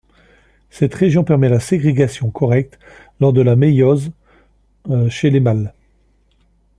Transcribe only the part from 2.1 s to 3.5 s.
correcte lors de